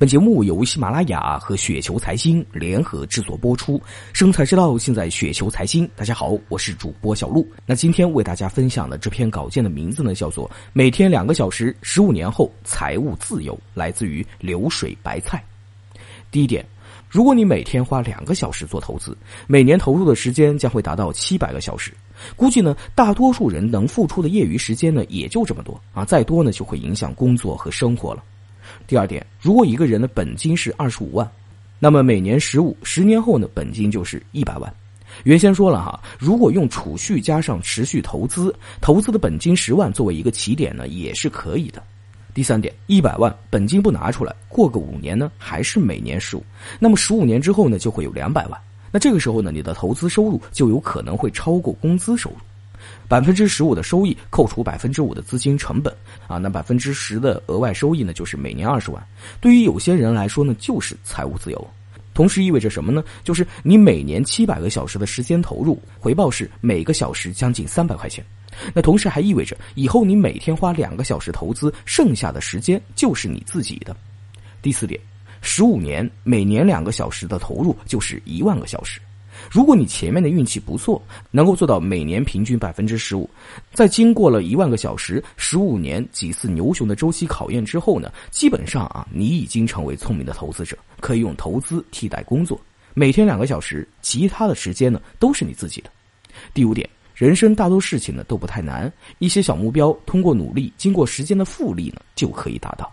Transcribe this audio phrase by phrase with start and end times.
[0.00, 3.78] 本节目由喜马拉雅和雪球财经联合制作播出，
[4.14, 5.86] 生财之道现在雪球财经。
[5.94, 7.46] 大家好，我是主播小璐。
[7.66, 15.44] 那今天为大家分享的这篇稿件的名字呢，叫做《每天两个小时，十五年后财务自由》，来自于流水白菜。
[16.30, 16.64] 第一点，
[17.06, 19.14] 如果你每天花两个小时做投资，
[19.46, 21.92] 每年投入的时间将会达到七百个小时。
[22.36, 28.24] 估计呢，大多数人能付出的业余时间呢，也就这么多啊，再多呢，就会影响工作和生活了。
[28.86, 31.30] 第二点，如果一个人的本金是二十五万，
[31.78, 34.72] 那么每年十五十年后呢，本金就是一百万。
[35.24, 41.82] 原先说了哈，如果用储蓄加上持续投资，投资的本金十万作为一个起点呢，也是可以的。
[42.32, 46.44] 第三点，一百万本金不拿出来，过个五年呢，还是每年十五，
[46.78, 48.60] 那么十五年之后呢，就会有两百万。
[48.92, 52.36] 那这个时候呢，你的投资收入就有可能会超过工资收入。
[53.08, 55.94] 百分之十五的收益扣除百分之五的资金成本
[56.26, 59.02] 啊，那百分之十的额外收益呢，就是每年二十万。
[59.40, 61.70] 对于有些人来说呢，就是财务自由。
[62.12, 63.02] 同时意味着什么呢？
[63.24, 68.22] 就是你每年七百个小时的时间投入，回报是每个小时将近三百块钱。
[68.74, 73.96] 那同时还意味着以后你每天花两个小时投资，剩下的时间就是你自己的。
[74.60, 75.00] 第四点，
[75.40, 79.00] 十五年每年两个小时的投入就是一万个小时。
[79.48, 83.28] 如果你前面的运气不错，能够做到每年平均百分之十五，
[83.72, 92.60] 在经过了一万个小时、十五年几次牛熊的周期考验之后呢，基本上啊，你已经成为聪明的投资者，可以用投资替代工作，
[92.94, 95.90] 每天两个小时，其他的时间呢都是你自己的。
[96.52, 102.92] 第五点，人生大多事情呢都不太难，一些小目标通过努力，经过时间的复利呢就可以达到。